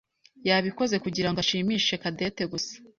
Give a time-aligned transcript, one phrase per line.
[0.47, 2.73] yabikoze kugirango ashimishe Cadette gusa.